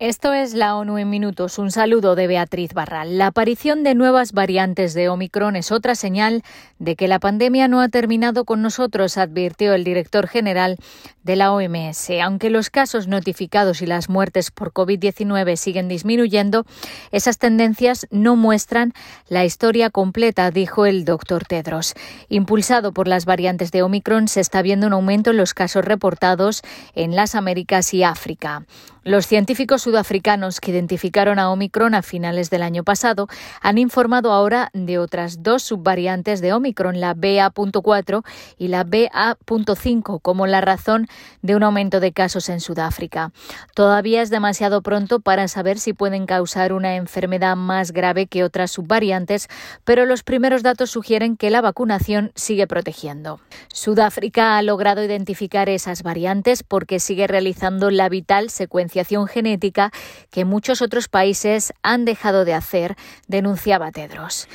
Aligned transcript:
Esto 0.00 0.32
es 0.32 0.54
la 0.54 0.76
ONU 0.76 0.96
en 0.96 1.10
minutos. 1.10 1.58
Un 1.58 1.70
saludo 1.70 2.14
de 2.14 2.26
Beatriz 2.26 2.72
Barral. 2.72 3.18
La 3.18 3.26
aparición 3.26 3.82
de 3.82 3.94
nuevas 3.94 4.32
variantes 4.32 4.94
de 4.94 5.10
Omicron 5.10 5.56
es 5.56 5.70
otra 5.70 5.94
señal 5.94 6.42
de 6.78 6.96
que 6.96 7.06
la 7.06 7.18
pandemia 7.18 7.68
no 7.68 7.82
ha 7.82 7.90
terminado 7.90 8.46
con 8.46 8.62
nosotros, 8.62 9.18
advirtió 9.18 9.74
el 9.74 9.84
director 9.84 10.26
general 10.26 10.78
de 11.22 11.36
la 11.36 11.52
OMS. 11.52 12.08
Aunque 12.22 12.48
los 12.48 12.70
casos 12.70 13.08
notificados 13.08 13.82
y 13.82 13.86
las 13.86 14.08
muertes 14.08 14.50
por 14.50 14.72
COVID-19 14.72 15.56
siguen 15.56 15.88
disminuyendo, 15.88 16.64
esas 17.12 17.36
tendencias 17.36 18.06
no 18.10 18.36
muestran 18.36 18.94
la 19.28 19.44
historia 19.44 19.90
completa, 19.90 20.50
dijo 20.50 20.86
el 20.86 21.04
doctor 21.04 21.44
Tedros. 21.44 21.92
Impulsado 22.30 22.92
por 22.92 23.06
las 23.06 23.26
variantes 23.26 23.70
de 23.70 23.82
Omicron, 23.82 24.28
se 24.28 24.40
está 24.40 24.62
viendo 24.62 24.86
un 24.86 24.94
aumento 24.94 25.32
en 25.32 25.36
los 25.36 25.52
casos 25.52 25.84
reportados 25.84 26.62
en 26.94 27.14
las 27.14 27.34
Américas 27.34 27.92
y 27.92 28.02
África. 28.02 28.64
Los 29.02 29.26
científicos 29.26 29.80
sudafricanos 29.80 30.60
que 30.60 30.72
identificaron 30.72 31.38
a 31.38 31.50
Omicron 31.50 31.94
a 31.94 32.02
finales 32.02 32.50
del 32.50 32.62
año 32.62 32.84
pasado 32.84 33.28
han 33.62 33.78
informado 33.78 34.30
ahora 34.30 34.68
de 34.74 34.98
otras 34.98 35.42
dos 35.42 35.62
subvariantes 35.62 36.42
de 36.42 36.52
Omicron, 36.52 37.00
la 37.00 37.14
BA.4 37.14 38.22
y 38.58 38.68
la 38.68 38.84
BA.5, 38.84 40.20
como 40.20 40.46
la 40.46 40.60
razón 40.60 41.06
de 41.40 41.56
un 41.56 41.62
aumento 41.62 41.98
de 41.98 42.12
casos 42.12 42.50
en 42.50 42.60
Sudáfrica. 42.60 43.32
Todavía 43.74 44.20
es 44.20 44.28
demasiado 44.28 44.82
pronto 44.82 45.20
para 45.20 45.48
saber 45.48 45.78
si 45.78 45.94
pueden 45.94 46.26
causar 46.26 46.74
una 46.74 46.96
enfermedad 46.96 47.56
más 47.56 47.92
grave 47.92 48.26
que 48.26 48.44
otras 48.44 48.70
subvariantes, 48.70 49.48
pero 49.84 50.04
los 50.04 50.22
primeros 50.22 50.62
datos 50.62 50.90
sugieren 50.90 51.38
que 51.38 51.48
la 51.48 51.62
vacunación 51.62 52.32
sigue 52.34 52.66
protegiendo. 52.66 53.40
Sudáfrica 53.72 54.58
ha 54.58 54.62
logrado 54.62 55.02
identificar 55.02 55.70
esas 55.70 56.02
variantes 56.02 56.62
porque 56.62 57.00
sigue 57.00 57.26
realizando 57.26 57.90
la 57.90 58.10
vital 58.10 58.50
secuencia 58.50 58.89
genética 59.26 59.92
que 60.30 60.44
muchos 60.44 60.82
otros 60.82 61.08
países 61.08 61.72
han 61.82 62.04
dejado 62.04 62.44
de 62.44 62.54
hacer, 62.54 62.96
denunciaba 63.28 63.90
Tedros. 63.92 64.48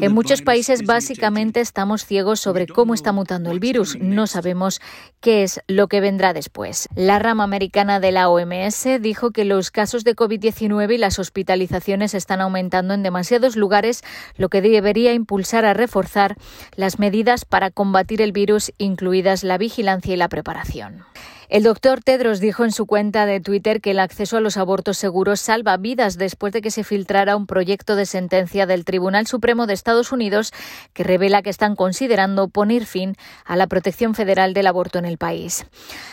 En 0.00 0.12
muchos 0.12 0.42
países 0.42 0.84
básicamente 0.84 1.60
estamos 1.60 2.04
ciegos 2.04 2.40
sobre 2.40 2.66
cómo 2.66 2.94
está 2.94 3.12
mutando 3.12 3.50
el 3.50 3.60
virus. 3.60 3.96
No 4.00 4.26
sabemos 4.26 4.80
qué 5.20 5.42
es 5.42 5.60
lo 5.66 5.88
que 5.88 6.00
vendrá 6.00 6.32
después. 6.32 6.88
La 6.94 7.18
rama 7.18 7.44
americana 7.44 8.00
de 8.00 8.12
la 8.12 8.28
OMS 8.28 8.86
dijo 9.00 9.30
que 9.30 9.44
los 9.44 9.70
casos 9.70 10.04
de 10.04 10.16
COVID-19 10.16 10.94
y 10.94 10.98
las 10.98 11.18
hospitalizaciones 11.18 12.14
están 12.14 12.40
aumentando 12.40 12.94
en 12.94 13.02
demasiados 13.02 13.56
lugares, 13.56 14.02
lo 14.36 14.48
que 14.48 14.60
debería 14.60 15.12
impulsar 15.12 15.64
a 15.64 15.74
reforzar 15.74 16.36
las 16.76 16.98
medidas 16.98 17.44
para 17.44 17.70
combatir 17.70 18.22
el 18.22 18.32
virus, 18.32 18.72
incluidas 18.78 19.44
la 19.44 19.58
vigilancia 19.58 20.14
y 20.14 20.16
la 20.16 20.28
preparación. 20.28 20.89
done. 20.90 21.29
El 21.50 21.64
doctor 21.64 22.00
Tedros 22.00 22.38
dijo 22.38 22.64
en 22.64 22.70
su 22.70 22.86
cuenta 22.86 23.26
de 23.26 23.40
Twitter 23.40 23.80
que 23.80 23.90
el 23.90 23.98
acceso 23.98 24.36
a 24.36 24.40
los 24.40 24.56
abortos 24.56 24.98
seguros 24.98 25.40
salva 25.40 25.76
vidas 25.78 26.16
después 26.16 26.52
de 26.52 26.62
que 26.62 26.70
se 26.70 26.84
filtrara 26.84 27.34
un 27.34 27.48
proyecto 27.48 27.96
de 27.96 28.06
sentencia 28.06 28.66
del 28.66 28.84
Tribunal 28.84 29.26
Supremo 29.26 29.66
de 29.66 29.74
Estados 29.74 30.12
Unidos 30.12 30.52
que 30.92 31.02
revela 31.02 31.42
que 31.42 31.50
están 31.50 31.74
considerando 31.74 32.46
poner 32.46 32.86
fin 32.86 33.16
a 33.44 33.56
la 33.56 33.66
protección 33.66 34.14
federal 34.14 34.54
del 34.54 34.68
aborto 34.68 35.00
en 35.00 35.06
el 35.06 35.18
país. 35.18 35.66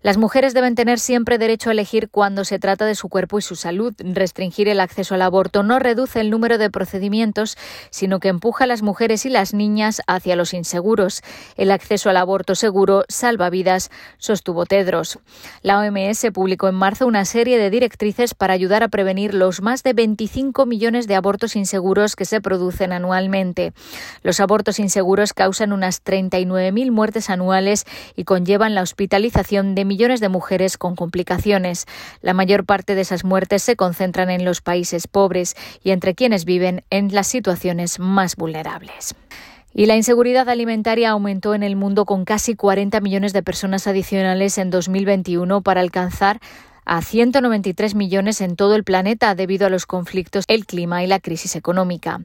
Las 0.00 0.16
mujeres 0.16 0.54
deben 0.54 0.74
tener 0.74 0.98
siempre 0.98 1.36
derecho 1.36 1.68
a 1.68 1.72
elegir 1.72 2.08
cuando 2.08 2.46
se 2.46 2.58
trata 2.58 2.86
de 2.86 2.94
su 2.94 3.10
cuerpo 3.10 3.38
y 3.38 3.42
su 3.42 3.54
salud. 3.54 3.92
Restringir 3.98 4.68
el 4.68 4.80
acceso 4.80 5.14
al 5.14 5.22
aborto 5.22 5.62
no 5.62 5.78
reduce 5.78 6.20
el 6.20 6.30
número 6.30 6.56
de 6.56 6.70
procedimientos, 6.70 7.58
sino 7.90 8.18
que 8.18 8.28
empuja 8.28 8.64
a 8.64 8.68
las 8.68 8.80
mujeres 8.80 9.26
y 9.26 9.28
las 9.28 9.52
niñas 9.52 10.00
hacia 10.06 10.36
los 10.36 10.54
inseguros. 10.54 11.22
El 11.56 11.70
acceso 11.70 12.08
al 12.08 12.16
aborto 12.16 12.54
seguro 12.54 13.04
salva 13.08 13.50
vidas, 13.50 13.90
sostuvo 14.16 14.64
Tedros. 14.64 15.17
La 15.62 15.78
OMS 15.78 16.26
publicó 16.32 16.68
en 16.68 16.74
marzo 16.74 17.06
una 17.06 17.24
serie 17.24 17.58
de 17.58 17.70
directrices 17.70 18.34
para 18.34 18.54
ayudar 18.54 18.82
a 18.82 18.88
prevenir 18.88 19.34
los 19.34 19.62
más 19.62 19.82
de 19.82 19.92
25 19.92 20.66
millones 20.66 21.06
de 21.06 21.14
abortos 21.14 21.56
inseguros 21.56 22.16
que 22.16 22.24
se 22.24 22.40
producen 22.40 22.92
anualmente. 22.92 23.72
Los 24.22 24.40
abortos 24.40 24.78
inseguros 24.78 25.32
causan 25.32 25.72
unas 25.72 26.04
39.000 26.04 26.90
muertes 26.90 27.30
anuales 27.30 27.84
y 28.16 28.24
conllevan 28.24 28.74
la 28.74 28.82
hospitalización 28.82 29.74
de 29.74 29.84
millones 29.84 30.20
de 30.20 30.28
mujeres 30.28 30.78
con 30.78 30.96
complicaciones. 30.96 31.86
La 32.22 32.34
mayor 32.34 32.64
parte 32.64 32.94
de 32.94 33.02
esas 33.02 33.24
muertes 33.24 33.62
se 33.62 33.76
concentran 33.76 34.30
en 34.30 34.44
los 34.44 34.60
países 34.60 35.06
pobres 35.06 35.54
y 35.82 35.90
entre 35.90 36.14
quienes 36.14 36.44
viven 36.44 36.84
en 36.90 37.14
las 37.14 37.26
situaciones 37.26 37.98
más 37.98 38.36
vulnerables. 38.36 39.14
Y 39.78 39.86
la 39.86 39.94
inseguridad 39.94 40.48
alimentaria 40.48 41.10
aumentó 41.10 41.54
en 41.54 41.62
el 41.62 41.76
mundo 41.76 42.04
con 42.04 42.24
casi 42.24 42.56
40 42.56 43.00
millones 43.00 43.32
de 43.32 43.44
personas 43.44 43.86
adicionales 43.86 44.58
en 44.58 44.70
2021 44.70 45.62
para 45.62 45.80
alcanzar 45.80 46.40
a 46.88 47.02
193 47.02 47.94
millones 47.94 48.40
en 48.40 48.56
todo 48.56 48.74
el 48.74 48.82
planeta 48.82 49.34
debido 49.34 49.66
a 49.66 49.70
los 49.70 49.84
conflictos, 49.84 50.44
el 50.48 50.64
clima 50.64 51.04
y 51.04 51.06
la 51.06 51.20
crisis 51.20 51.54
económica. 51.54 52.22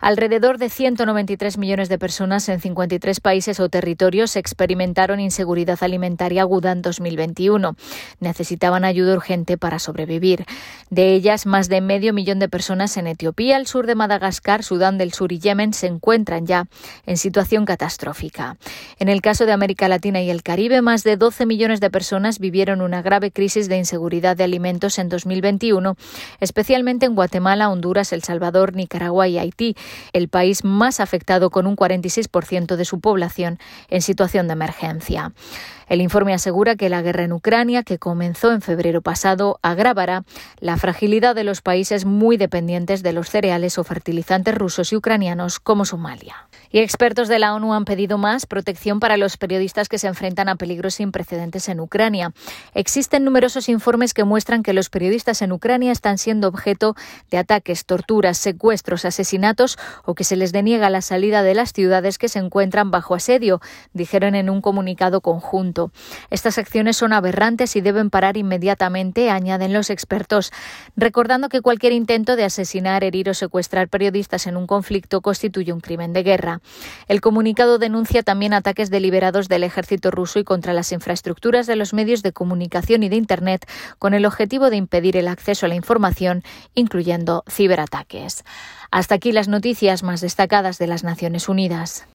Alrededor 0.00 0.58
de 0.58 0.70
193 0.70 1.58
millones 1.58 1.88
de 1.88 1.98
personas 1.98 2.48
en 2.48 2.60
53 2.60 3.18
países 3.20 3.58
o 3.58 3.68
territorios 3.68 4.36
experimentaron 4.36 5.18
inseguridad 5.18 5.78
alimentaria 5.80 6.42
aguda 6.42 6.70
en 6.70 6.82
2021. 6.82 7.74
Necesitaban 8.20 8.84
ayuda 8.84 9.14
urgente 9.14 9.58
para 9.58 9.80
sobrevivir. 9.80 10.46
De 10.88 11.12
ellas, 11.12 11.44
más 11.44 11.68
de 11.68 11.80
medio 11.80 12.12
millón 12.12 12.38
de 12.38 12.48
personas 12.48 12.96
en 12.96 13.08
Etiopía, 13.08 13.56
el 13.56 13.66
sur 13.66 13.88
de 13.88 13.96
Madagascar, 13.96 14.62
Sudán 14.62 14.98
del 14.98 15.12
Sur 15.12 15.32
y 15.32 15.40
Yemen 15.40 15.72
se 15.72 15.88
encuentran 15.88 16.46
ya 16.46 16.68
en 17.06 17.16
situación 17.16 17.64
catastrófica. 17.64 18.56
En 19.00 19.08
el 19.08 19.20
caso 19.20 19.46
de 19.46 19.52
América 19.52 19.88
Latina 19.88 20.22
y 20.22 20.30
el 20.30 20.44
Caribe, 20.44 20.80
más 20.80 21.02
de 21.02 21.16
12 21.16 21.44
millones 21.44 21.80
de 21.80 21.90
personas 21.90 22.38
vivieron 22.38 22.82
una 22.82 23.02
grave 23.02 23.32
crisis 23.32 23.68
de 23.68 23.76
inseguridad 23.78 23.95
seguridad 23.96 24.36
de 24.36 24.44
alimentos 24.44 24.98
en 24.98 25.08
2021, 25.08 25.96
especialmente 26.38 27.06
en 27.06 27.14
Guatemala, 27.14 27.70
Honduras, 27.70 28.12
El 28.12 28.22
Salvador, 28.22 28.76
Nicaragua 28.76 29.26
y 29.26 29.38
Haití, 29.38 29.74
el 30.12 30.28
país 30.28 30.64
más 30.64 31.00
afectado 31.00 31.48
con 31.48 31.66
un 31.66 31.76
46% 31.76 32.76
de 32.76 32.84
su 32.84 33.00
población 33.00 33.58
en 33.88 34.02
situación 34.02 34.48
de 34.48 34.52
emergencia. 34.52 35.32
El 35.88 36.02
informe 36.02 36.34
asegura 36.34 36.76
que 36.76 36.90
la 36.90 37.00
guerra 37.00 37.24
en 37.24 37.32
Ucrania, 37.32 37.84
que 37.84 37.98
comenzó 37.98 38.52
en 38.52 38.60
febrero 38.60 39.00
pasado, 39.00 39.58
agravará 39.62 40.24
la 40.60 40.76
fragilidad 40.76 41.34
de 41.34 41.44
los 41.44 41.62
países 41.62 42.04
muy 42.04 42.36
dependientes 42.36 43.02
de 43.02 43.14
los 43.14 43.30
cereales 43.30 43.78
o 43.78 43.84
fertilizantes 43.84 44.54
rusos 44.54 44.92
y 44.92 44.96
ucranianos 44.96 45.58
como 45.58 45.86
Somalia. 45.86 46.45
Y 46.70 46.80
expertos 46.80 47.28
de 47.28 47.38
la 47.38 47.54
ONU 47.54 47.74
han 47.74 47.84
pedido 47.84 48.18
más 48.18 48.46
protección 48.46 49.00
para 49.00 49.16
los 49.16 49.36
periodistas 49.36 49.88
que 49.88 49.98
se 49.98 50.06
enfrentan 50.06 50.48
a 50.48 50.56
peligros 50.56 50.94
sin 50.94 51.12
precedentes 51.12 51.68
en 51.68 51.80
Ucrania. 51.80 52.32
Existen 52.74 53.24
numerosos 53.24 53.68
informes 53.68 54.14
que 54.14 54.24
muestran 54.24 54.62
que 54.62 54.72
los 54.72 54.90
periodistas 54.90 55.42
en 55.42 55.52
Ucrania 55.52 55.92
están 55.92 56.18
siendo 56.18 56.48
objeto 56.48 56.94
de 57.30 57.38
ataques, 57.38 57.86
torturas, 57.86 58.38
secuestros, 58.38 59.04
asesinatos 59.04 59.78
o 60.04 60.14
que 60.14 60.24
se 60.24 60.36
les 60.36 60.52
deniega 60.52 60.90
la 60.90 61.02
salida 61.02 61.42
de 61.42 61.54
las 61.54 61.72
ciudades 61.72 62.18
que 62.18 62.28
se 62.28 62.38
encuentran 62.38 62.90
bajo 62.90 63.14
asedio, 63.14 63.60
dijeron 63.92 64.34
en 64.34 64.50
un 64.50 64.60
comunicado 64.60 65.20
conjunto. 65.20 65.90
Estas 66.30 66.58
acciones 66.58 66.96
son 66.96 67.12
aberrantes 67.12 67.76
y 67.76 67.80
deben 67.80 68.10
parar 68.10 68.36
inmediatamente, 68.36 69.30
añaden 69.30 69.72
los 69.72 69.90
expertos, 69.90 70.52
recordando 70.96 71.48
que 71.48 71.60
cualquier 71.60 71.92
intento 71.92 72.36
de 72.36 72.44
asesinar, 72.44 73.04
herir 73.04 73.30
o 73.30 73.34
secuestrar 73.34 73.88
periodistas 73.88 74.46
en 74.46 74.56
un 74.56 74.66
conflicto 74.66 75.20
constituye 75.20 75.72
un 75.72 75.80
crimen 75.80 76.12
de 76.12 76.22
guerra. 76.22 76.55
El 77.08 77.20
comunicado 77.20 77.78
denuncia 77.78 78.22
también 78.22 78.52
ataques 78.52 78.90
deliberados 78.90 79.48
del 79.48 79.64
ejército 79.64 80.10
ruso 80.10 80.38
y 80.38 80.44
contra 80.44 80.72
las 80.72 80.92
infraestructuras 80.92 81.66
de 81.66 81.76
los 81.76 81.94
medios 81.94 82.22
de 82.22 82.32
comunicación 82.32 83.02
y 83.02 83.08
de 83.08 83.16
Internet 83.16 83.66
con 83.98 84.12
el 84.12 84.26
objetivo 84.26 84.68
de 84.68 84.76
impedir 84.76 85.16
el 85.16 85.28
acceso 85.28 85.64
a 85.66 85.68
la 85.68 85.74
información, 85.74 86.42
incluyendo 86.74 87.44
ciberataques. 87.48 88.44
Hasta 88.90 89.14
aquí 89.14 89.32
las 89.32 89.48
noticias 89.48 90.02
más 90.02 90.20
destacadas 90.20 90.78
de 90.78 90.86
las 90.86 91.04
Naciones 91.04 91.48
Unidas. 91.48 92.04